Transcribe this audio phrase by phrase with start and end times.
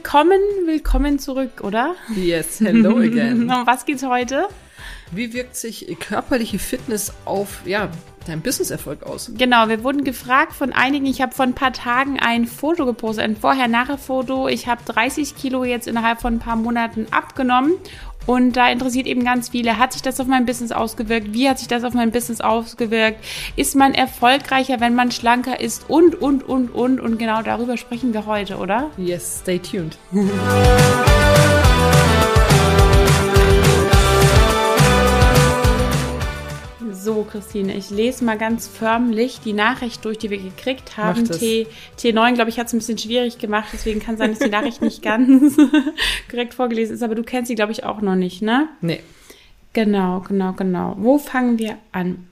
[0.00, 1.94] willkommen, willkommen zurück, oder?
[2.16, 3.42] Yes, hello again.
[3.50, 4.48] Um was geht's heute?
[5.12, 7.90] Wie wirkt sich körperliche Fitness auf, ja,
[8.26, 9.30] deinen Businesserfolg aus?
[9.36, 11.04] Genau, wir wurden gefragt von einigen.
[11.04, 14.48] Ich habe vor ein paar Tagen ein Foto gepostet, ein Vorher-Nachher-Foto.
[14.48, 17.74] Ich habe 30 Kilo jetzt innerhalb von ein paar Monaten abgenommen.
[18.30, 21.32] Und da interessiert eben ganz viele, hat sich das auf mein Business ausgewirkt?
[21.32, 23.18] Wie hat sich das auf mein Business ausgewirkt?
[23.56, 25.90] Ist man erfolgreicher, wenn man schlanker ist?
[25.90, 27.00] Und, und, und, und.
[27.00, 28.88] Und genau darüber sprechen wir heute, oder?
[28.98, 29.98] Yes, stay tuned.
[37.02, 41.24] So, Christine, ich lese mal ganz förmlich die Nachricht durch, die wir gekriegt haben.
[41.24, 41.66] T,
[41.98, 44.82] T9, glaube ich, hat es ein bisschen schwierig gemacht, deswegen kann sein, dass die Nachricht
[44.82, 45.56] nicht ganz
[46.30, 48.68] korrekt vorgelesen ist, aber du kennst sie, glaube ich, auch noch nicht, ne?
[48.82, 49.00] Nee.
[49.72, 50.94] Genau, genau, genau.
[50.98, 52.26] Wo fangen wir an?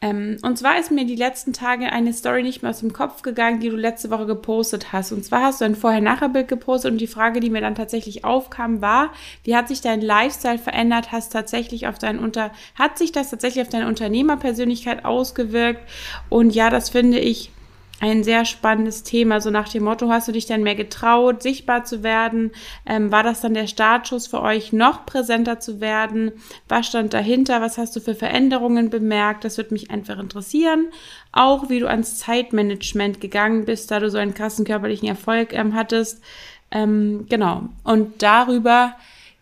[0.00, 3.22] Ähm, und zwar ist mir die letzten Tage eine Story nicht mehr aus dem Kopf
[3.22, 5.10] gegangen, die du letzte Woche gepostet hast.
[5.10, 8.80] Und zwar hast du ein Vorher-Nachher-Bild gepostet und die Frage, die mir dann tatsächlich aufkam,
[8.80, 11.10] war, wie hat sich dein Lifestyle verändert?
[11.10, 15.80] Hast tatsächlich auf dein Unter, hat sich das tatsächlich auf deine Unternehmerpersönlichkeit ausgewirkt?
[16.28, 17.50] Und ja, das finde ich
[18.00, 19.40] ein sehr spannendes Thema.
[19.40, 22.52] So nach dem Motto, hast du dich denn mehr getraut, sichtbar zu werden?
[22.86, 26.32] Ähm, war das dann der Startschuss für euch, noch präsenter zu werden?
[26.68, 27.60] Was stand dahinter?
[27.60, 29.44] Was hast du für Veränderungen bemerkt?
[29.44, 30.88] Das würde mich einfach interessieren.
[31.32, 35.74] Auch wie du ans Zeitmanagement gegangen bist, da du so einen krassen körperlichen Erfolg ähm,
[35.74, 36.22] hattest.
[36.70, 37.68] Ähm, genau.
[37.82, 38.94] Und darüber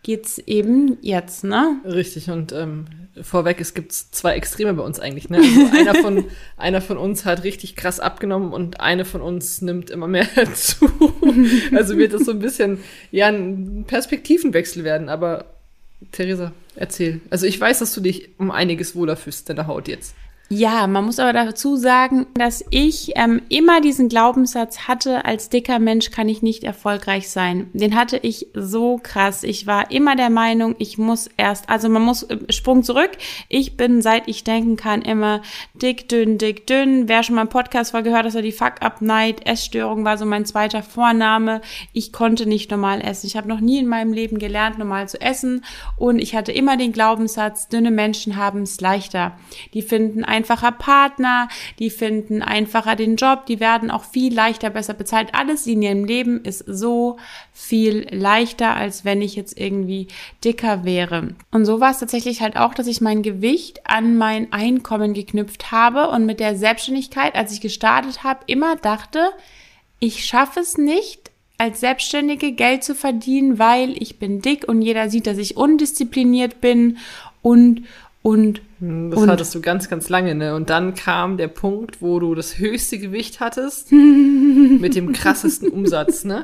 [0.07, 1.81] geht's eben jetzt, ne?
[1.83, 2.29] Richtig.
[2.29, 2.85] Und ähm,
[3.21, 5.29] vorweg, es gibt zwei Extreme bei uns eigentlich.
[5.29, 5.39] Ne?
[5.39, 6.25] Also einer, von,
[6.57, 10.89] einer von uns hat richtig krass abgenommen und eine von uns nimmt immer mehr zu.
[11.75, 12.79] Also wird das so ein bisschen,
[13.11, 15.09] ja, ein Perspektivenwechsel werden.
[15.09, 15.43] Aber
[16.13, 17.19] Theresa, erzähl.
[17.29, 20.15] Also ich weiß, dass du dich um einiges wohler fühlst in der Haut jetzt.
[20.49, 25.77] Ja, man muss aber dazu sagen, dass ich ähm, immer diesen Glaubenssatz hatte, als dicker
[25.77, 27.69] Mensch kann ich nicht erfolgreich sein.
[27.73, 29.43] Den hatte ich so krass.
[29.43, 33.11] Ich war immer der Meinung, ich muss erst, also man muss äh, Sprung zurück.
[33.49, 35.41] Ich bin, seit ich denken kann, immer
[35.73, 37.09] dick, dünn, dick, dünn.
[37.09, 40.45] Wer schon mal einen Podcast war, gehört, dass er die Fuck-Up-Night, Essstörung war so mein
[40.45, 41.59] zweiter Vorname.
[41.91, 43.27] Ich konnte nicht normal essen.
[43.27, 45.65] Ich habe noch nie in meinem Leben gelernt, normal zu essen.
[45.97, 49.37] Und ich hatte immer den Glaubenssatz, dünne Menschen haben es leichter.
[49.73, 51.49] Die finden einfacher Partner,
[51.79, 55.29] die finden einfacher den Job, die werden auch viel leichter besser bezahlt.
[55.33, 57.17] Alles in ihrem Leben ist so
[57.53, 60.07] viel leichter, als wenn ich jetzt irgendwie
[60.45, 61.29] dicker wäre.
[61.51, 65.71] Und so war es tatsächlich halt auch, dass ich mein Gewicht an mein Einkommen geknüpft
[65.71, 69.29] habe und mit der Selbstständigkeit, als ich gestartet habe, immer dachte,
[69.99, 75.09] ich schaffe es nicht, als Selbstständige Geld zu verdienen, weil ich bin dick und jeder
[75.09, 76.97] sieht, dass ich undiszipliniert bin
[77.41, 77.83] und
[78.27, 80.53] und hm, das und hattest du ganz, ganz lange, ne?
[80.53, 86.25] Und dann kam der Punkt, wo du das höchste Gewicht hattest mit dem krassesten Umsatz,
[86.25, 86.43] ne?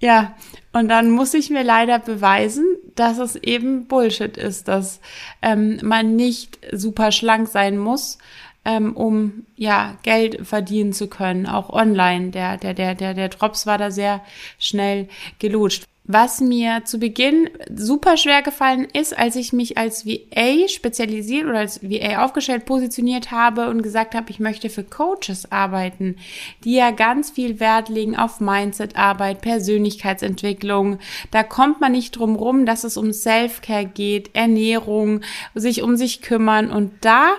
[0.00, 0.34] Ja,
[0.72, 2.64] und dann muss ich mir leider beweisen,
[2.94, 5.00] dass es eben Bullshit ist, dass
[5.42, 8.16] ähm, man nicht super schlank sein muss,
[8.64, 12.30] ähm, um ja Geld verdienen zu können, auch online.
[12.30, 14.22] Der der der der der Drops war da sehr
[14.58, 15.08] schnell
[15.38, 15.84] gelutscht.
[16.04, 21.60] Was mir zu Beginn super schwer gefallen ist, als ich mich als VA spezialisiert oder
[21.60, 26.16] als VA aufgestellt positioniert habe und gesagt habe, ich möchte für Coaches arbeiten,
[26.64, 30.98] die ja ganz viel Wert legen auf Mindset-Arbeit, Persönlichkeitsentwicklung.
[31.30, 35.20] Da kommt man nicht drum rum, dass es um Self-Care geht, Ernährung,
[35.54, 37.34] sich um sich kümmern und da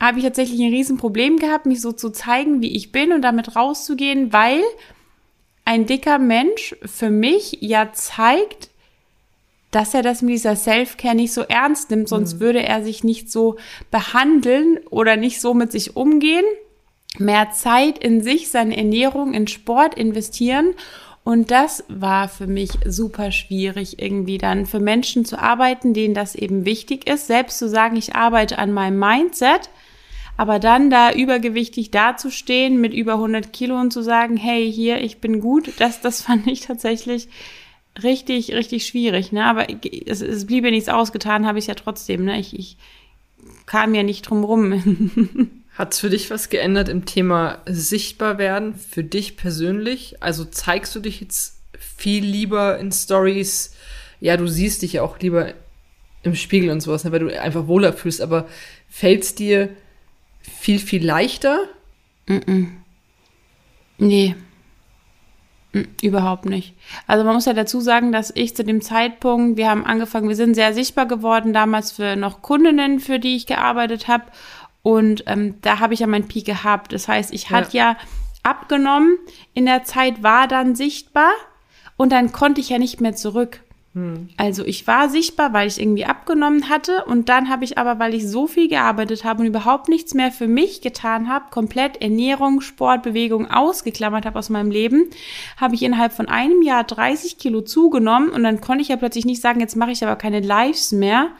[0.00, 3.54] habe ich tatsächlich ein Riesenproblem gehabt, mich so zu zeigen, wie ich bin und damit
[3.54, 4.62] rauszugehen, weil
[5.68, 8.70] ein dicker Mensch für mich ja zeigt,
[9.70, 12.40] dass er das mit dieser Self-Care nicht so ernst nimmt, sonst mhm.
[12.40, 13.56] würde er sich nicht so
[13.90, 16.46] behandeln oder nicht so mit sich umgehen.
[17.18, 20.72] Mehr Zeit in sich, seine Ernährung, in Sport investieren.
[21.22, 26.34] Und das war für mich super schwierig, irgendwie dann für Menschen zu arbeiten, denen das
[26.34, 29.68] eben wichtig ist, selbst zu sagen, ich arbeite an meinem Mindset
[30.38, 35.18] aber dann da übergewichtig dazustehen mit über 100 Kilo und zu sagen, hey, hier, ich
[35.18, 37.28] bin gut, das, das fand ich tatsächlich
[38.02, 39.32] richtig, richtig schwierig.
[39.32, 39.44] Ne?
[39.44, 39.66] Aber
[40.06, 42.24] es, es blieb ja nichts ausgetan, habe ich ja trotzdem.
[42.24, 42.38] Ne?
[42.38, 42.76] Ich, ich
[43.66, 45.50] kam ja nicht drum rum.
[45.76, 50.22] Hat's für dich was geändert im Thema sichtbar werden, für dich persönlich?
[50.22, 53.74] Also zeigst du dich jetzt viel lieber in Stories?
[54.20, 55.54] Ja, du siehst dich ja auch lieber
[56.22, 58.46] im Spiegel und sowas, ne, weil du einfach wohler fühlst, aber
[58.88, 59.70] fällt's dir
[60.48, 61.58] viel, viel leichter?
[62.26, 62.66] Mm -mm.
[63.98, 64.36] Nee.
[66.00, 66.74] Überhaupt nicht.
[67.06, 70.36] Also man muss ja dazu sagen, dass ich zu dem Zeitpunkt, wir haben angefangen, wir
[70.36, 74.24] sind sehr sichtbar geworden, damals für noch Kundinnen, für die ich gearbeitet habe.
[74.82, 76.92] Und ähm, da habe ich ja mein Peak gehabt.
[76.92, 77.50] Das heißt, ich ja.
[77.50, 77.96] hatte ja
[78.42, 79.18] abgenommen,
[79.52, 81.32] in der Zeit war dann sichtbar
[81.96, 83.60] und dann konnte ich ja nicht mehr zurück.
[84.36, 88.14] Also ich war sichtbar, weil ich irgendwie abgenommen hatte und dann habe ich aber, weil
[88.14, 92.60] ich so viel gearbeitet habe und überhaupt nichts mehr für mich getan habe, komplett Ernährung,
[92.60, 95.06] Sport, Bewegung ausgeklammert habe aus meinem Leben,
[95.56, 99.24] habe ich innerhalb von einem Jahr 30 Kilo zugenommen und dann konnte ich ja plötzlich
[99.24, 101.30] nicht sagen, jetzt mache ich aber keine Lives mehr,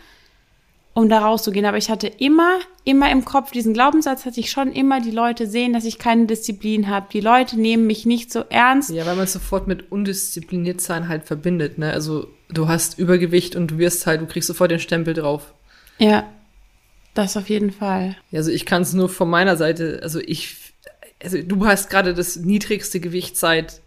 [0.99, 1.67] um da rauszugehen.
[1.67, 5.47] Aber ich hatte immer, immer im Kopf diesen Glaubenssatz, dass ich schon immer die Leute
[5.47, 7.07] sehen, dass ich keine Disziplin habe.
[7.13, 8.91] Die Leute nehmen mich nicht so ernst.
[8.91, 11.93] Ja, weil man es sofort mit undiszipliniert sein halt verbindet, ne?
[11.93, 15.53] Also du hast Übergewicht und du wirst halt, du kriegst sofort den Stempel drauf.
[15.99, 16.29] Ja,
[17.15, 18.17] das auf jeden Fall.
[18.33, 20.57] Also ich kann es nur von meiner Seite, also ich,
[21.23, 23.81] also du hast gerade das niedrigste Gewicht seit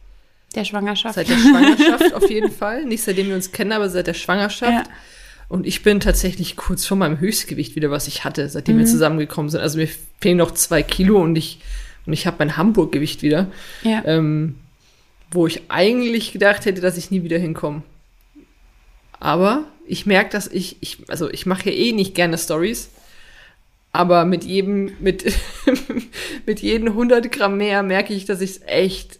[0.54, 1.16] Der Schwangerschaft.
[1.16, 2.84] seit der Schwangerschaft auf jeden Fall.
[2.86, 4.88] Nicht seitdem wir uns kennen, aber seit der Schwangerschaft.
[4.88, 4.94] Ja.
[5.48, 9.50] Und ich bin tatsächlich kurz vor meinem Höchstgewicht wieder, was ich hatte, seitdem wir zusammengekommen
[9.50, 9.62] sind.
[9.62, 11.60] Also mir fehlen noch zwei Kilo und ich,
[12.06, 13.48] und ich habe mein Hamburg-Gewicht wieder,
[13.84, 14.02] ja.
[14.06, 14.56] ähm,
[15.30, 17.84] wo ich eigentlich gedacht hätte, dass ich nie wieder hinkomme.
[19.22, 22.90] Aber ich merke, dass ich, ich, also ich mache ja eh nicht gerne Stories,
[23.92, 25.32] aber mit jedem, mit,
[26.48, 29.20] mit jedem 100 Gramm mehr merke ich, dass ich es echt,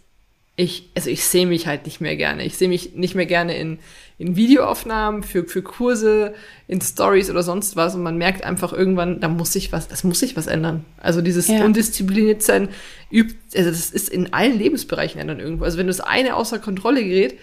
[0.56, 2.44] ich, also ich sehe mich halt nicht mehr gerne.
[2.44, 3.78] Ich sehe mich nicht mehr gerne in,
[4.18, 6.34] in Videoaufnahmen, für, für Kurse,
[6.66, 10.02] in Stories oder sonst was und man merkt einfach irgendwann, da muss sich was, das
[10.02, 10.84] muss sich was ändern.
[10.98, 11.64] Also dieses Ja.
[11.64, 12.68] undiszipliniert sein
[13.12, 15.64] übt, also das ist in allen Lebensbereichen ändern irgendwo.
[15.64, 17.38] Also wenn das eine außer Kontrolle gerät,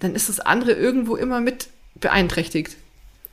[0.00, 2.76] dann ist das andere irgendwo immer mit beeinträchtigt.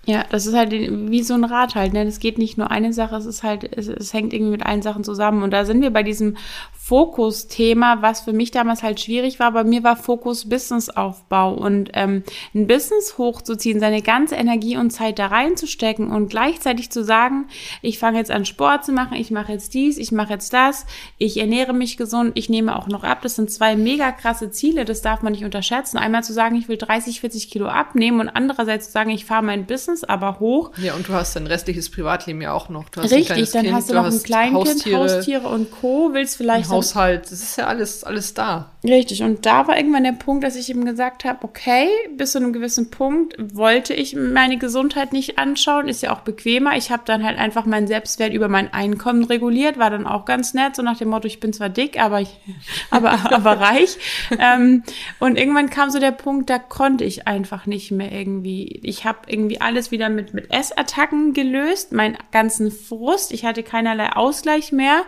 [0.06, 2.06] Ja, das ist halt wie so ein Rad halt, ne?
[2.06, 4.82] Das geht nicht nur eine Sache, es ist halt, es, es hängt irgendwie mit allen
[4.82, 5.44] Sachen zusammen.
[5.44, 6.38] Und da sind wir bei diesem
[6.84, 9.52] Fokus-Thema, was für mich damals halt schwierig war.
[9.52, 12.24] Bei mir war Fokus Businessaufbau und ähm,
[12.56, 17.46] ein Business hochzuziehen, seine ganze Energie und Zeit da reinzustecken und gleichzeitig zu sagen,
[17.84, 20.88] ich fange jetzt an Sport zu machen, ich mache jetzt dies, ich mache jetzt das,
[21.20, 23.22] ich ernähre mich gesund, ich nehme auch noch ab.
[23.22, 25.98] Das sind zwei mega krasse Ziele, das darf man nicht unterschätzen.
[25.98, 29.44] Einmal zu sagen, ich will 30, 40 Kilo abnehmen und andererseits zu sagen, ich fahre
[29.44, 30.72] mein Business aber hoch.
[30.78, 32.90] Ja, und du hast dein restliches Privatleben ja auch noch.
[32.90, 36.10] Du hast Richtig, dann hast du noch ein Kleinkind, Haustiere, Haustiere und Co.
[36.14, 37.26] Willst vielleicht Haushalt.
[37.26, 38.72] Das ist ja alles, alles da.
[38.84, 41.88] Richtig, und da war irgendwann der Punkt, dass ich ihm gesagt habe, okay,
[42.18, 46.76] bis zu einem gewissen Punkt wollte ich meine Gesundheit nicht anschauen, ist ja auch bequemer.
[46.76, 50.56] Ich habe dann halt einfach meinen Selbstwert über mein Einkommen reguliert, war dann auch ganz
[50.56, 52.40] nett, so nach dem Motto, ich bin zwar dick, aber, ich,
[52.90, 53.98] aber, aber reich.
[54.40, 54.84] ähm,
[55.20, 58.80] und irgendwann kam so der Punkt, da konnte ich einfach nicht mehr irgendwie.
[58.82, 64.12] Ich habe irgendwie alles wieder mit, mit Essattacken gelöst, meinen ganzen Frust, ich hatte keinerlei
[64.14, 65.04] Ausgleich mehr.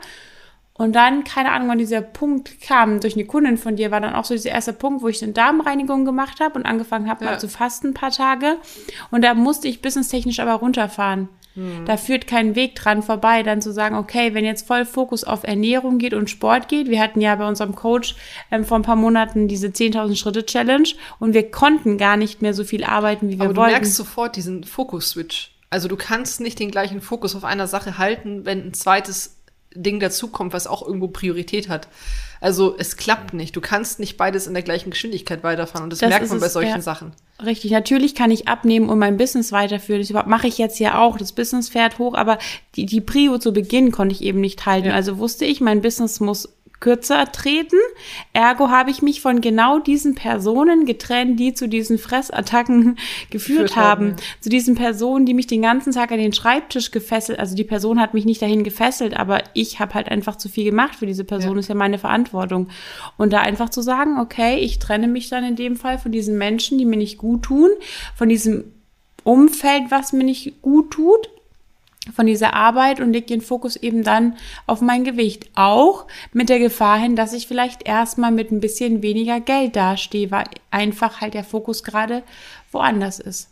[0.83, 4.15] Und dann, keine Ahnung, wann dieser Punkt kam, durch eine Kundin von dir, war dann
[4.15, 7.31] auch so dieser erste Punkt, wo ich eine Darmreinigung gemacht habe und angefangen habe, Ja.
[7.31, 8.57] mal zu fasten ein paar Tage.
[9.09, 11.29] Und da musste ich businesstechnisch aber runterfahren.
[11.85, 15.43] Da führt kein Weg dran vorbei, dann zu sagen, okay, wenn jetzt voll Fokus auf
[15.43, 18.15] Ernährung geht und Sport geht, wir hatten ja bei unserem Coach
[18.51, 20.89] ähm, vor ein paar Monaten diese 10.000 Schritte Challenge
[21.19, 23.71] und wir konnten gar nicht mehr so viel arbeiten, wie wir Aber du wollten.
[23.73, 25.51] merkst sofort diesen Fokus-Switch.
[25.69, 29.37] Also du kannst nicht den gleichen Fokus auf einer Sache halten, wenn ein zweites
[29.75, 31.87] Ding dazukommt, was auch irgendwo Priorität hat.
[32.41, 33.55] Also es klappt nicht.
[33.55, 35.85] Du kannst nicht beides in der gleichen Geschwindigkeit weiterfahren.
[35.85, 36.81] Und das, Das merkt man bei es, solchen ja.
[36.81, 37.11] Sachen.
[37.43, 40.01] Richtig, natürlich kann ich abnehmen und mein Business weiterführen.
[40.01, 41.17] Das überhaupt- mache ich jetzt ja auch.
[41.17, 42.37] Das Business fährt hoch, aber
[42.75, 44.89] die, die Prio zu Beginn konnte ich eben nicht halten.
[44.89, 44.93] Ja.
[44.93, 46.49] Also wusste ich, mein Business muss
[46.83, 47.77] kürzer treten.
[48.33, 52.97] Ergo habe ich mich von genau diesen Personen getrennt, die zu diesen Fressattacken
[53.29, 54.15] geführt haben, haben.
[54.41, 57.39] Zu diesen Personen, die mich den ganzen Tag an den Schreibtisch gefesselt.
[57.39, 60.65] Also die Person hat mich nicht dahin gefesselt, aber ich habe halt einfach zu viel
[60.65, 61.53] gemacht für diese Person.
[61.53, 61.59] Ja.
[61.59, 62.67] ist ja meine Verantwortung.
[63.17, 66.37] Und da einfach zu sagen, okay, ich trenne mich dann in dem Fall von diesen
[66.37, 67.69] Menschen, die mir nicht gut tun,
[68.13, 68.65] von diesem
[69.23, 71.29] Umfeld, was mir nicht gut tut,
[72.11, 74.35] von dieser Arbeit und leg den Fokus eben dann
[74.67, 75.49] auf mein Gewicht.
[75.55, 80.31] Auch mit der Gefahr hin, dass ich vielleicht erstmal mit ein bisschen weniger Geld dastehe,
[80.31, 82.23] weil einfach halt der Fokus gerade
[82.71, 83.49] woanders ist.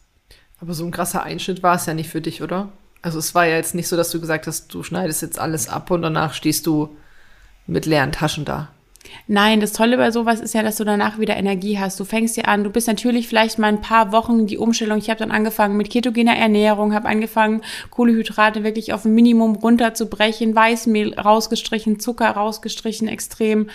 [0.60, 2.70] Aber so ein krasser Einschnitt war es ja nicht für dich, oder?
[3.02, 5.70] Also es war ja jetzt nicht so, dass du gesagt hast, du schneidest jetzt alles
[5.70, 6.96] ab und danach stehst du
[7.66, 8.70] mit leeren Taschen da.
[9.28, 12.00] Nein, das Tolle bei sowas ist ja, dass du danach wieder Energie hast.
[12.00, 14.98] Du fängst dir an, du bist natürlich vielleicht mal ein paar Wochen die Umstellung.
[14.98, 20.56] Ich habe dann angefangen mit ketogener Ernährung, habe angefangen, Kohlehydrate wirklich auf ein Minimum runterzubrechen,
[20.56, 23.70] Weißmehl rausgestrichen, Zucker rausgestrichen, extrem.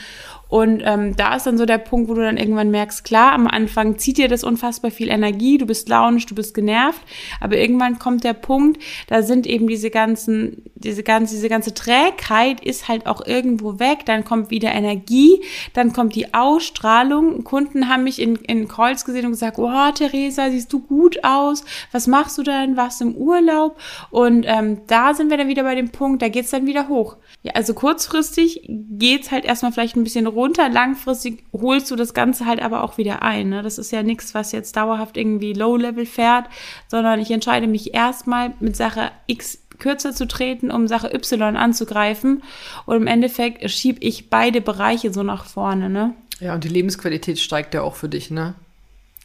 [0.48, 3.46] Und ähm, da ist dann so der Punkt, wo du dann irgendwann merkst, klar, am
[3.46, 7.00] Anfang zieht dir das unfassbar viel Energie, du bist launisch, du bist genervt,
[7.40, 12.60] aber irgendwann kommt der Punkt, da sind eben diese ganzen, diese ganze, diese ganze Trägheit
[12.60, 15.40] ist halt auch irgendwo weg, dann kommt wieder Energie,
[15.72, 17.42] dann kommt die Ausstrahlung.
[17.42, 21.64] Kunden haben mich in, in Calls gesehen und gesagt, oh, Theresa, siehst du gut aus?
[21.90, 22.76] Was machst du denn?
[22.76, 23.78] Warst im Urlaub?
[24.10, 27.16] Und ähm, da sind wir dann wieder bei dem Punkt, da geht's dann wieder hoch.
[27.42, 32.46] Ja, also kurzfristig geht's halt erstmal vielleicht ein bisschen runter, langfristig holst du das Ganze
[32.46, 33.48] halt aber auch wieder ein.
[33.48, 33.62] Ne?
[33.62, 36.46] Das ist ja nichts, was jetzt dauerhaft irgendwie Low-Level fährt,
[36.88, 42.42] sondern ich entscheide mich erstmal mit Sache X kürzer zu treten, um Sache Y anzugreifen.
[42.86, 46.14] Und im Endeffekt schiebe ich beide Bereiche so nach vorne, ne?
[46.40, 48.54] Ja, und die Lebensqualität steigt ja auch für dich, ne?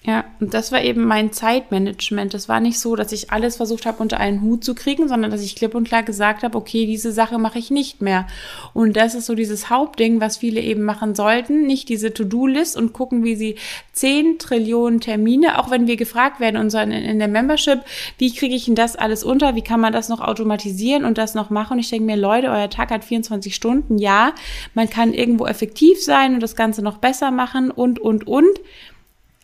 [0.04, 2.34] Ja, und das war eben mein Zeitmanagement.
[2.34, 5.30] Es war nicht so, dass ich alles versucht habe, unter einen Hut zu kriegen, sondern
[5.30, 8.26] dass ich klipp und klar gesagt habe, okay, diese Sache mache ich nicht mehr.
[8.74, 11.68] Und das ist so dieses Hauptding, was viele eben machen sollten.
[11.68, 13.58] Nicht diese To-Do-List und gucken, wie sie
[13.94, 16.60] zehn Trillionen Termine, auch wenn wir gefragt werden
[16.92, 17.82] in der Membership,
[18.18, 19.54] wie kriege ich denn das alles unter?
[19.54, 21.74] Wie kann man das noch automatisieren und das noch machen?
[21.74, 24.00] Und ich denke mir, Leute, euer Tag hat 24 Stunden.
[24.00, 24.34] Ja,
[24.74, 28.60] man kann irgendwo effektiv sein und das Ganze noch besser machen und, und, und.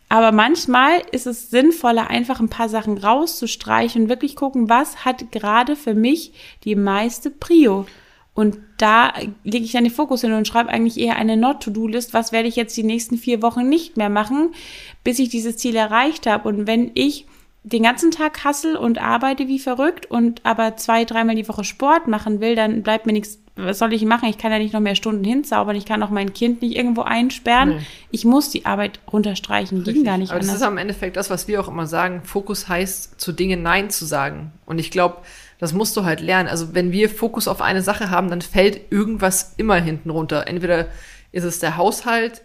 [0.08, 5.30] Aber manchmal ist es sinnvoller, einfach ein paar Sachen rauszustreichen und wirklich gucken, was hat
[5.32, 6.32] gerade für mich
[6.64, 7.86] die meiste Prio.
[8.32, 9.12] Und da
[9.42, 12.14] lege ich dann den Fokus hin und schreibe eigentlich eher eine Not-to-Do-List.
[12.14, 14.54] Was werde ich jetzt die nächsten vier Wochen nicht mehr machen,
[15.02, 16.48] bis ich dieses Ziel erreicht habe?
[16.48, 17.26] Und wenn ich
[17.64, 22.06] den ganzen Tag hassel und arbeite wie verrückt und aber zwei, dreimal die Woche Sport
[22.06, 24.28] machen will, dann bleibt mir nichts was soll ich machen?
[24.28, 25.74] Ich kann ja nicht noch mehr Stunden hinzaubern.
[25.74, 27.70] Ich kann auch mein Kind nicht irgendwo einsperren.
[27.70, 27.86] Nee.
[28.12, 29.82] Ich muss die Arbeit runterstreichen.
[29.82, 30.52] Ging gar nicht Aber anders.
[30.52, 32.22] das ist am Endeffekt das, was wir auch immer sagen.
[32.22, 34.52] Fokus heißt, zu Dingen Nein zu sagen.
[34.64, 35.18] Und ich glaube,
[35.58, 36.48] das musst du halt lernen.
[36.48, 40.46] Also wenn wir Fokus auf eine Sache haben, dann fällt irgendwas immer hinten runter.
[40.46, 40.86] Entweder
[41.32, 42.42] ist es der Haushalt,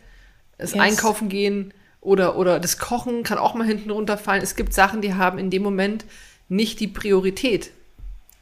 [0.57, 0.81] das yes.
[0.81, 4.41] Einkaufen gehen oder, oder das Kochen kann auch mal hinten runterfallen.
[4.41, 6.05] Es gibt Sachen, die haben in dem Moment
[6.49, 7.69] nicht die Priorität.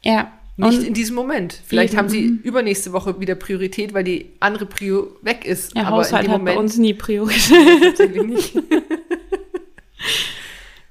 [0.02, 0.32] Ja.
[0.56, 1.60] Nicht und in diesem Moment.
[1.64, 1.98] Vielleicht eben.
[1.98, 5.74] haben sie übernächste Woche wieder Priorität, weil die andere Prio weg ist.
[5.74, 8.50] Ja, aber Haushalt in dem Moment, hat bei uns nie Priorität.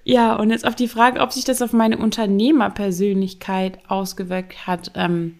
[0.03, 4.91] Ja, und jetzt auf die Frage, ob sich das auf meine Unternehmerpersönlichkeit ausgewirkt hat.
[4.95, 5.35] Ähm,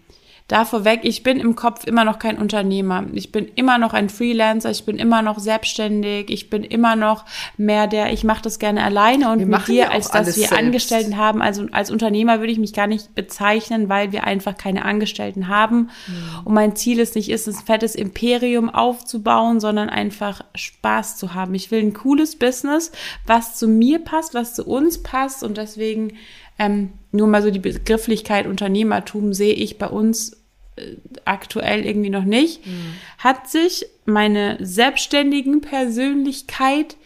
[0.48, 3.04] da vorweg, ich bin im Kopf immer noch kein Unternehmer.
[3.12, 7.24] Ich bin immer noch ein Freelancer, ich bin immer noch selbstständig, ich bin immer noch
[7.56, 10.32] mehr der, ich mache das gerne alleine und wir mit dir, ja als dass wir
[10.32, 10.52] selbst.
[10.52, 11.40] Angestellten haben.
[11.40, 15.90] Also als Unternehmer würde ich mich gar nicht bezeichnen, weil wir einfach keine Angestellten haben.
[16.06, 16.44] Mhm.
[16.44, 21.54] Und mein Ziel ist nicht, ist ein fettes Imperium aufzubauen, sondern einfach Spaß zu haben.
[21.54, 22.92] Ich will ein cooles Business,
[23.26, 26.14] was zu mir passt, was zu uns passt und deswegen
[26.58, 30.42] ähm, nur mal so die Begrifflichkeit Unternehmertum sehe ich bei uns
[30.76, 32.94] äh, aktuell irgendwie noch nicht, mhm.
[33.18, 36.96] hat sich meine selbstständigen Persönlichkeit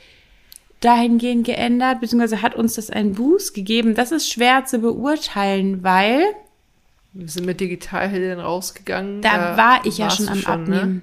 [0.80, 3.94] dahingehend geändert, beziehungsweise hat uns das einen Boost gegeben.
[3.94, 6.22] Das ist schwer zu beurteilen, weil
[7.12, 9.22] wir sind mit Digitalheldin rausgegangen.
[9.22, 10.76] Da, da war ich ja schon am schon, ne?
[10.76, 10.94] Abnehmen.
[10.94, 11.02] Ne?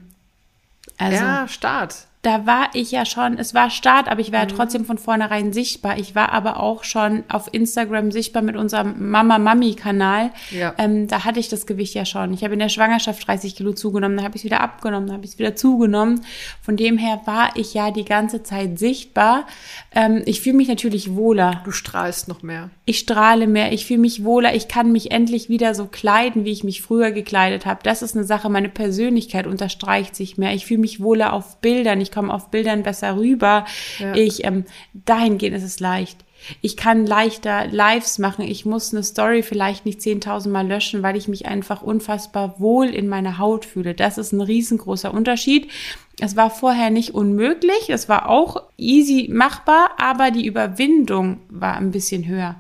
[0.98, 4.50] Also, ja, Start da war ich ja schon, es war Start, aber ich war mhm.
[4.50, 5.98] ja trotzdem von vornherein sichtbar.
[5.98, 10.32] Ich war aber auch schon auf Instagram sichtbar mit unserem Mama-Mami-Kanal.
[10.50, 10.74] Ja.
[10.78, 12.34] Ähm, da hatte ich das Gewicht ja schon.
[12.34, 15.18] Ich habe in der Schwangerschaft 30 Kilo zugenommen, dann habe ich es wieder abgenommen, dann
[15.18, 16.22] habe ich es wieder zugenommen.
[16.62, 19.46] Von dem her war ich ja die ganze Zeit sichtbar.
[19.94, 21.62] Ähm, ich fühle mich natürlich wohler.
[21.66, 22.70] Du strahlst noch mehr.
[22.86, 26.52] Ich strahle mehr, ich fühle mich wohler, ich kann mich endlich wieder so kleiden, wie
[26.52, 27.82] ich mich früher gekleidet habe.
[27.84, 30.54] Das ist eine Sache, meine Persönlichkeit unterstreicht sich mehr.
[30.54, 32.00] Ich fühle mich wohler auf Bildern.
[32.00, 33.66] Ich komme auf Bildern besser rüber.
[34.00, 34.14] Ja.
[34.16, 36.24] Ich, ähm, dahingehend ist es leicht.
[36.62, 38.46] Ich kann leichter Lives machen.
[38.46, 42.88] Ich muss eine Story vielleicht nicht 10.000 Mal löschen, weil ich mich einfach unfassbar wohl
[42.88, 43.94] in meiner Haut fühle.
[43.94, 45.70] Das ist ein riesengroßer Unterschied.
[46.20, 47.90] Es war vorher nicht unmöglich.
[47.90, 52.56] Es war auch easy machbar, aber die Überwindung war ein bisschen höher.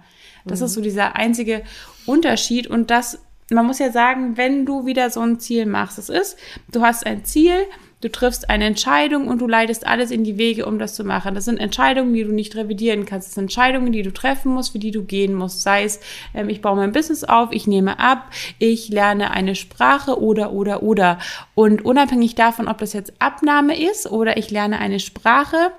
[0.45, 0.65] Das mhm.
[0.65, 1.63] ist so dieser einzige
[2.05, 3.19] Unterschied und das
[3.51, 6.37] man muss ja sagen, wenn du wieder so ein Ziel machst, es ist,
[6.71, 7.65] du hast ein Ziel,
[8.03, 11.35] Du triffst eine Entscheidung und du leitest alles in die Wege, um das zu machen.
[11.35, 13.29] Das sind Entscheidungen, die du nicht revidieren kannst.
[13.29, 15.61] Das sind Entscheidungen, die du treffen musst, für die du gehen musst.
[15.61, 16.01] Sei es,
[16.33, 18.29] ähm, ich baue mein Business auf, ich nehme ab,
[18.59, 21.17] ich lerne eine Sprache oder, oder, oder.
[21.55, 25.71] Und unabhängig davon, ob das jetzt Abnahme ist oder ich lerne eine Sprache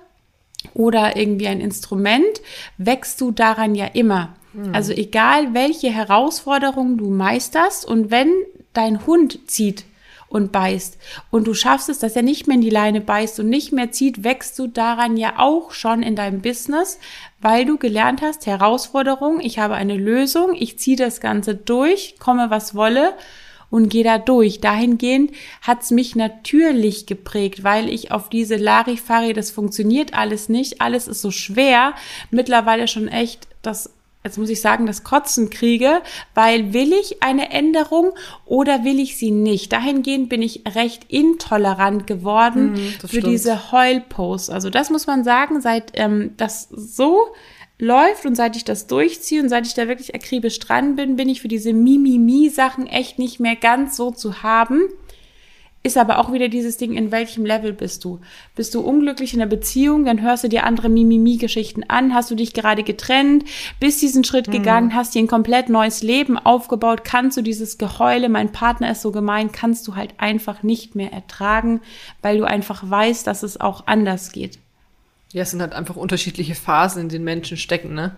[0.72, 2.40] oder irgendwie ein Instrument,
[2.78, 4.34] wächst du daran ja immer.
[4.54, 4.74] Mhm.
[4.74, 8.32] Also egal, welche Herausforderungen du meisterst und wenn
[8.72, 9.84] dein Hund zieht,
[10.34, 10.98] und beißt.
[11.30, 13.92] Und du schaffst es, dass er nicht mehr in die Leine beißt und nicht mehr
[13.92, 16.98] zieht, wächst du daran ja auch schon in deinem Business,
[17.40, 22.50] weil du gelernt hast, Herausforderung, ich habe eine Lösung, ich ziehe das Ganze durch, komme
[22.50, 23.14] was wolle
[23.70, 24.60] und gehe da durch.
[24.60, 25.30] Dahingehend
[25.62, 31.22] hat's mich natürlich geprägt, weil ich auf diese Larifari, das funktioniert alles nicht, alles ist
[31.22, 31.94] so schwer,
[32.32, 33.93] mittlerweile schon echt das
[34.24, 36.00] jetzt muss ich sagen, das Kotzen kriege,
[36.34, 38.12] weil will ich eine Änderung
[38.46, 39.70] oder will ich sie nicht?
[39.70, 43.26] Dahingehend bin ich recht intolerant geworden das für stimmt.
[43.26, 44.48] diese Heulposts.
[44.48, 47.18] Also das muss man sagen, seit ähm, das so
[47.78, 51.28] läuft und seit ich das durchziehe und seit ich da wirklich akribisch dran bin, bin
[51.28, 54.88] ich für diese Mimimi-Sachen echt nicht mehr ganz so zu haben.
[55.86, 58.18] Ist aber auch wieder dieses Ding, in welchem Level bist du?
[58.56, 62.34] Bist du unglücklich in der Beziehung, dann hörst du dir andere Mimimi-Geschichten an, hast du
[62.34, 63.44] dich gerade getrennt,
[63.80, 68.30] bist diesen Schritt gegangen, hast dir ein komplett neues Leben aufgebaut, kannst du dieses Geheule,
[68.30, 71.82] mein Partner ist so gemein, kannst du halt einfach nicht mehr ertragen,
[72.22, 74.58] weil du einfach weißt, dass es auch anders geht.
[75.32, 78.16] Ja, es sind halt einfach unterschiedliche Phasen, in denen Menschen stecken, ne?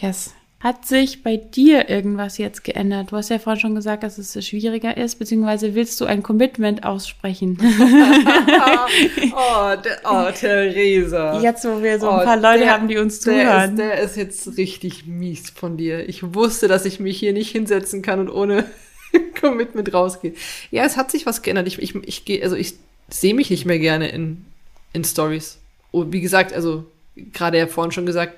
[0.00, 0.32] Yes.
[0.60, 3.10] Hat sich bei dir irgendwas jetzt geändert?
[3.10, 6.84] Du hast ja vorhin schon gesagt, dass es schwieriger ist, beziehungsweise willst du ein Commitment
[6.84, 7.56] aussprechen?
[9.32, 11.40] oh, der, oh, Theresa.
[11.40, 13.76] Jetzt, wo wir so Oh, ein paar Leute der- haben, die uns Der ist, zuhören.
[13.76, 16.06] der ist jetzt richtig mies von dir.
[16.08, 18.64] Ich wusste, dass ich mich hier nicht hinsetzen kann und ohne
[19.40, 20.34] Commitment rausgehe.
[20.70, 21.68] Ja, es hat sich was geändert.
[21.68, 22.74] Ich, ich, ich gehe, also ich
[23.08, 24.44] sehe mich nicht mehr gerne in,
[24.92, 25.58] in Stories.
[25.90, 26.84] Und wie gesagt, also
[27.16, 28.34] gerade ja vorhin schon gesagt,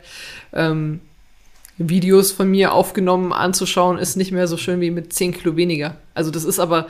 [0.53, 1.01] ähm,
[1.89, 5.97] Videos von mir aufgenommen anzuschauen, ist nicht mehr so schön wie mit 10 Kilo weniger.
[6.15, 6.89] Also das ist aber,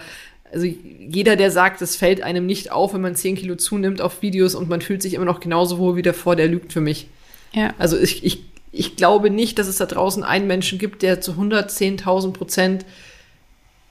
[0.52, 4.22] also jeder, der sagt, es fällt einem nicht auf, wenn man 10 Kilo zunimmt auf
[4.22, 7.08] Videos und man fühlt sich immer noch genauso wohl wie davor, der lügt für mich.
[7.52, 7.74] ja.
[7.78, 11.32] Also ich, ich, ich glaube nicht, dass es da draußen einen Menschen gibt, der zu
[11.32, 12.84] 110.000 Prozent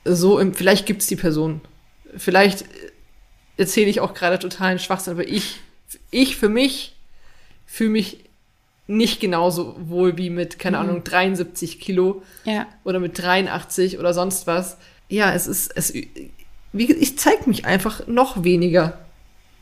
[0.04, 1.60] so im, vielleicht gibt's die Person.
[2.16, 2.64] Vielleicht
[3.56, 5.60] erzähle ich auch gerade totalen Schwachsinn, aber ich,
[6.10, 6.96] ich für mich
[7.66, 8.18] fühle mich
[8.86, 12.66] nicht genauso wohl wie mit, keine Ahnung, 73 Kilo ja.
[12.84, 14.76] oder mit 83 oder sonst was.
[15.08, 15.94] Ja, es ist, es,
[16.72, 18.98] wie, ich zeige mich einfach noch weniger.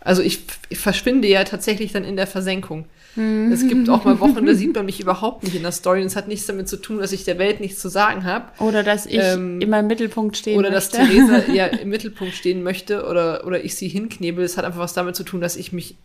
[0.00, 2.86] Also ich, ich verschwinde ja tatsächlich dann in der Versenkung.
[3.16, 6.06] Es gibt auch mal Wochen, da sieht man mich überhaupt nicht in der Story und
[6.06, 8.46] es hat nichts damit zu tun, dass ich der Welt nichts zu sagen habe.
[8.62, 11.12] Oder dass ich Ähm, immer im Mittelpunkt stehen Oder dass möchte.
[11.12, 14.44] Theresa ja im Mittelpunkt stehen möchte oder, oder ich sie hinknebel.
[14.44, 15.96] Es hat einfach was damit zu tun, dass ich mich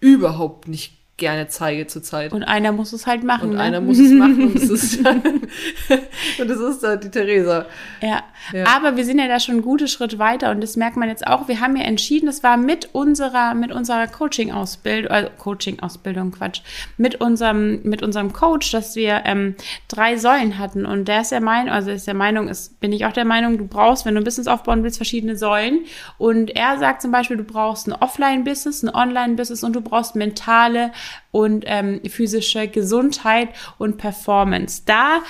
[0.00, 2.32] überhaupt nicht gerne zeige zurzeit.
[2.32, 3.50] Und einer muss es halt machen.
[3.50, 3.62] Und ne?
[3.62, 5.22] einer muss es machen und das ist dann,
[6.38, 7.66] und das ist dann die Theresa.
[8.00, 8.22] Ja.
[8.52, 8.64] Ja.
[8.66, 11.26] aber wir sind ja da schon einen guten Schritt weiter und das merkt man jetzt
[11.26, 11.46] auch.
[11.46, 16.62] Wir haben ja entschieden, das war mit unserer, mit unserer Coaching-Ausbildung, äh, Coaching-Ausbildung, Quatsch,
[16.96, 19.54] mit unserem, mit unserem Coach, dass wir ähm,
[19.86, 23.06] drei Säulen hatten und der ist der Meinung, also ist der Meinung, ist, bin ich
[23.06, 25.84] auch der Meinung, du brauchst, wenn du ein Business aufbauen willst, verschiedene Säulen
[26.18, 30.90] und er sagt zum Beispiel, du brauchst ein Offline-Business, ein Online-Business und du brauchst mentale
[31.30, 34.82] und ähm, physische Gesundheit und Performance.
[34.86, 35.20] Da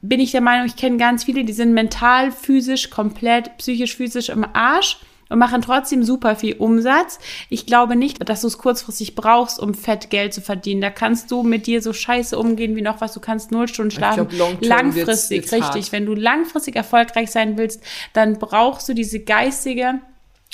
[0.00, 4.30] bin ich der Meinung, ich kenne ganz viele, die sind mental, physisch, komplett, psychisch, physisch
[4.30, 7.18] im Arsch und machen trotzdem super viel Umsatz.
[7.48, 10.80] Ich glaube nicht, dass du es kurzfristig brauchst, um fett Geld zu verdienen.
[10.82, 13.14] Da kannst du mit dir so scheiße umgehen wie noch was.
[13.14, 14.28] Du kannst null Stunden schlafen.
[14.28, 15.84] glaub, langfristig, wird's- wird's richtig.
[15.84, 15.92] hart.
[15.92, 20.00] Wenn du langfristig erfolgreich sein willst, dann brauchst du diese geistige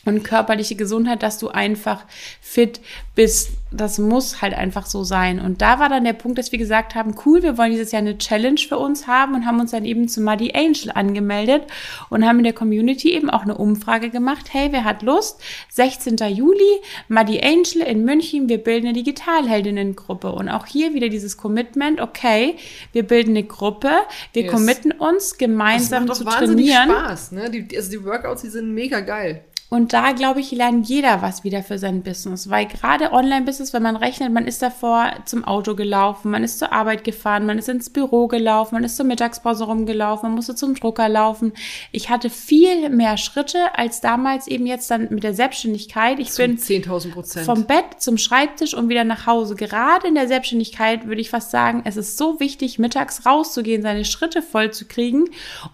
[0.04, 2.04] und körperliche Gesundheit, dass du einfach
[2.40, 2.80] fit
[3.14, 3.50] bist.
[3.70, 5.38] Das muss halt einfach so sein.
[5.38, 8.00] Und da war dann der Punkt, dass wir gesagt haben, cool, wir wollen dieses Jahr
[8.00, 11.64] eine Challenge für uns haben und haben uns dann eben zu Muddy Angel angemeldet
[12.08, 14.46] und haben in der Community eben auch eine Umfrage gemacht.
[14.52, 15.40] Hey, wer hat Lust?
[15.70, 16.16] 16.
[16.34, 20.32] Juli, Muddy Angel in München, wir bilden eine Digitalheldinnengruppe.
[20.32, 22.56] Und auch hier wieder dieses Commitment, okay,
[22.92, 23.90] wir bilden eine Gruppe,
[24.32, 24.52] wir Yes.
[24.52, 26.90] committen uns Das gemeinsam macht zu doch wahnsinnig trainieren.
[26.96, 27.50] Spaß, ne?
[27.50, 29.44] Die, also die Workouts, die sind mega geil.
[29.70, 32.48] Und da, glaube ich, lernt jeder was wieder für sein Business.
[32.48, 36.72] Weil gerade Online-Business, wenn man rechnet, man ist davor zum Auto gelaufen, man ist zur
[36.72, 40.74] Arbeit gefahren, man ist ins Büro gelaufen, man ist zur Mittagspause rumgelaufen, man musste zum
[40.74, 41.52] Drucker laufen.
[41.92, 46.18] Ich hatte viel mehr Schritte als damals eben jetzt dann mit der Selbstständigkeit.
[46.18, 47.44] Ich bin 10.000 Prozent.
[47.44, 49.54] vom Bett zum Schreibtisch und wieder nach Hause.
[49.54, 54.06] Gerade in der Selbstständigkeit würde ich fast sagen, es ist so wichtig, mittags rauszugehen, seine
[54.06, 55.26] Schritte voll zu kriegen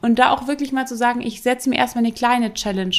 [0.03, 2.97] und da auch wirklich mal zu sagen, ich setze mir erstmal eine kleine Challenge.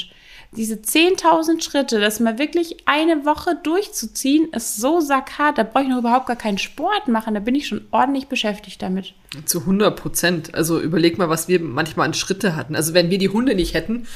[0.51, 5.57] Diese 10.000 Schritte, das mal wirklich eine Woche durchzuziehen, ist so sackhart.
[5.57, 7.33] Da brauche ich noch überhaupt gar keinen Sport machen.
[7.33, 9.13] Da bin ich schon ordentlich beschäftigt damit.
[9.45, 10.55] Zu 100 Prozent.
[10.55, 12.75] Also überleg mal, was wir manchmal an Schritte hatten.
[12.75, 14.07] Also wenn wir die Hunde nicht hätten,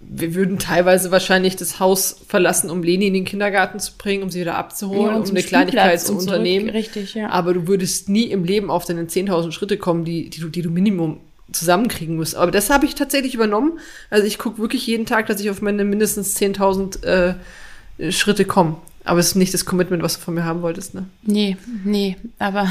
[0.00, 4.30] wir würden teilweise wahrscheinlich das Haus verlassen, um Leni in den Kindergarten zu bringen, um
[4.30, 6.68] sie wieder abzuholen, Ja, um eine Kleinigkeit zu unternehmen.
[6.70, 7.30] Richtig, ja.
[7.30, 10.62] Aber du würdest nie im Leben auf deine 10.000 Schritte kommen, die, die, du, die
[10.62, 11.20] du Minimum
[11.52, 12.34] zusammenkriegen musst.
[12.34, 13.78] Aber das habe ich tatsächlich übernommen.
[14.10, 18.76] Also ich gucke wirklich jeden Tag, dass ich auf meine mindestens 10.000 äh, Schritte komme.
[19.04, 21.06] Aber es ist nicht das Commitment, was du von mir haben wolltest, ne?
[21.22, 22.68] Nee, nee, aber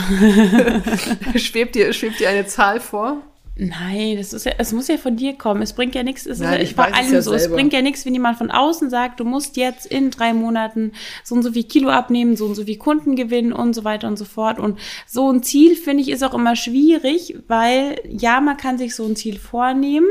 [1.35, 3.21] schwebt, dir, schwebt dir eine Zahl vor?
[3.63, 5.61] Nein, das ist ja, es muss ja von dir kommen.
[5.61, 6.25] Es bringt ja nichts.
[6.25, 7.33] Es Nein, ist ich ja weiß bei es allem ja so.
[7.33, 7.57] Es selber.
[7.57, 10.93] bringt ja nichts, wenn jemand von außen sagt, du musst jetzt in drei Monaten
[11.23, 14.07] so und so viel Kilo abnehmen, so und so viel Kunden gewinnen und so weiter
[14.07, 14.57] und so fort.
[14.57, 18.95] Und so ein Ziel finde ich ist auch immer schwierig, weil ja, man kann sich
[18.95, 20.07] so ein Ziel vornehmen,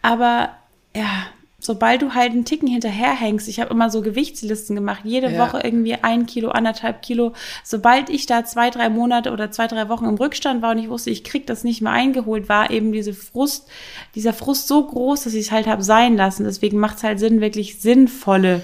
[0.00, 0.56] aber
[0.96, 1.26] ja,
[1.64, 5.38] sobald du halt einen Ticken hinterherhängst, ich habe immer so Gewichtslisten gemacht, jede Ja.
[5.38, 7.32] Woche irgendwie ein Kilo, anderthalb Kilo.
[7.62, 10.88] Sobald ich da zwei, drei Monate oder zwei, drei Wochen im Rückstand war und ich
[10.88, 13.68] wusste, ich krieg das nicht mehr eingeholt, war eben diese Frust,
[14.14, 16.44] dieser Frust so groß, dass ich es halt habe sein lassen.
[16.44, 18.60] Deswegen macht es halt Sinn, wirklich sinnvolle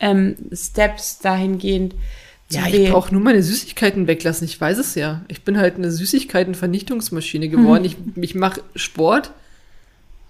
[0.00, 1.94] ähm, Steps dahingehend
[2.48, 4.44] zu Ja, ich brauche nur meine Süßigkeiten weglassen.
[4.44, 5.22] Ich weiß es ja.
[5.28, 7.84] Ich bin halt eine Süßigkeiten-Vernichtungsmaschine geworden.
[7.84, 9.32] Ich, ich mache Sport,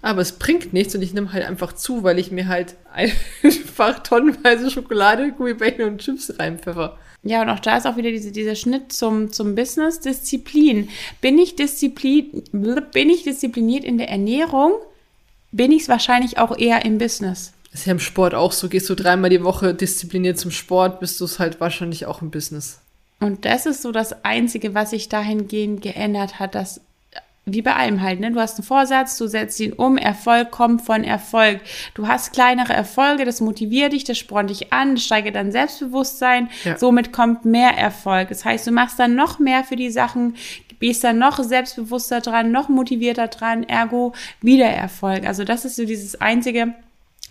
[0.05, 2.75] aber es bringt nichts und ich nehme halt einfach zu, weil ich mir halt
[3.43, 6.97] einfach tonnenweise Schokolade, Gummibärchen und Chips reinpfeffer.
[7.23, 10.89] Ja, und auch da ist auch wieder diese, dieser Schnitt zum, zum Business, Disziplin.
[11.21, 14.73] Bin ich, Disziplin, bin ich diszipliniert in der Ernährung,
[15.51, 17.53] bin ich es wahrscheinlich auch eher im Business.
[17.73, 18.69] Ist ja im Sport auch so.
[18.69, 22.29] Gehst du dreimal die Woche diszipliniert zum Sport, bist du es halt wahrscheinlich auch im
[22.29, 22.79] Business.
[23.19, 26.81] Und das ist so das Einzige, was sich dahingehend geändert hat, dass
[27.45, 28.31] wie bei allem halt, ne?
[28.31, 31.61] Du hast einen Vorsatz, du setzt ihn um, Erfolg kommt von Erfolg.
[31.93, 36.77] Du hast kleinere Erfolge, das motiviert dich, das spornt dich an, steigert dein Selbstbewusstsein, Ja.
[36.77, 38.29] somit kommt mehr Erfolg.
[38.29, 40.35] Das heißt, du machst dann noch mehr für die Sachen,
[40.79, 45.25] gehst dann noch selbstbewusster dran, noch motivierter dran, ergo wieder Erfolg.
[45.25, 46.73] Also das ist so dieses einzige,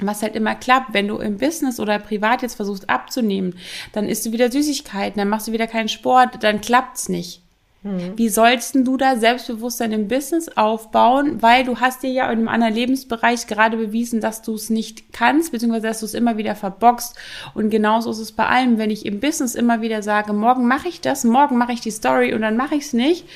[0.00, 3.54] was halt immer klappt, wenn du im Business oder privat jetzt versuchst abzunehmen,
[3.92, 7.42] dann isst du wieder Süßigkeiten, dann machst du wieder keinen Sport, dann klappt's nicht.
[8.16, 11.42] Wie sollst du da Selbstbewusstsein im Business aufbauen?
[11.42, 15.12] Weil du hast dir ja in einem anderen Lebensbereich gerade bewiesen, dass du es nicht
[15.12, 17.14] kannst, beziehungsweise dass du es immer wieder verbockst.
[17.52, 20.88] Und genauso ist es bei allem, wenn ich im Business immer wieder sage, morgen mache
[20.88, 23.26] ich das, morgen mache ich die Story und dann mache ich es nicht.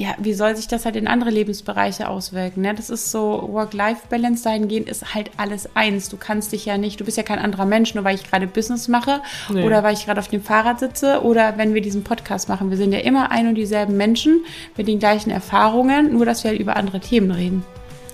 [0.00, 2.60] Ja, wie soll sich das halt in andere Lebensbereiche auswirken?
[2.62, 2.72] Ne?
[2.72, 6.08] Das ist so Work-Life-Balance dahingehend ist halt alles eins.
[6.08, 8.46] Du kannst dich ja nicht, du bist ja kein anderer Mensch, nur weil ich gerade
[8.46, 9.64] Business mache Nee.
[9.64, 12.70] oder weil ich gerade auf dem Fahrrad sitze oder wenn wir diesen Podcast machen.
[12.70, 14.44] Wir sind ja immer ein und dieselben Menschen
[14.76, 17.64] mit den gleichen Erfahrungen, nur dass wir halt über andere Themen reden.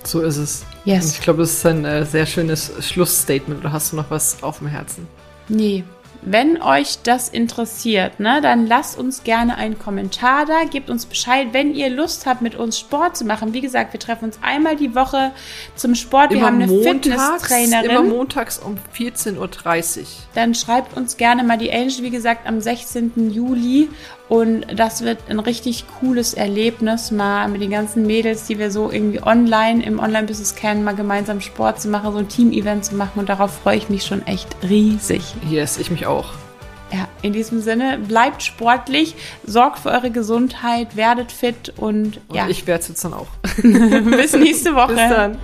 [0.05, 0.65] So ist es.
[0.87, 1.05] Yes.
[1.05, 3.61] Und ich glaube, es ist ein äh, sehr schönes Schlussstatement.
[3.61, 5.07] Oder hast du noch was auf dem Herzen?
[5.49, 5.85] Nee.
[6.27, 11.49] Wenn euch das interessiert, ne, dann lasst uns gerne einen Kommentar da, gebt uns Bescheid,
[11.53, 13.53] wenn ihr Lust habt, mit uns Sport zu machen.
[13.53, 15.33] Wie gesagt, wir treffen uns einmal die Woche
[15.77, 16.31] zum Sport.
[16.31, 17.91] Wir haben eine Fitnesstrainerin.
[17.91, 20.07] Immer montags um 14.30 Uhr.
[20.35, 23.31] dann schreibt uns gerne mal die Angel, wie gesagt, am 16.
[23.31, 23.91] Juli.
[24.29, 28.91] Und das wird ein richtig cooles Erlebnis, mal mit den ganzen Mädels, die wir so
[28.91, 33.19] irgendwie online im Online-Business kennen, mal gemeinsam Sport zu machen, so ein Team-Event zu machen.
[33.19, 35.23] Und darauf freue ich mich schon echt riesig.
[35.49, 36.33] Yes, ich mich auch.
[36.91, 42.47] Ja, in diesem Sinne, bleibt sportlich, sorgt für eure Gesundheit, werdet fit und Und ja,
[42.49, 43.27] ich werde es jetzt dann auch.
[43.63, 44.95] bis nächste Woche.
[44.95, 45.39] Bis dann.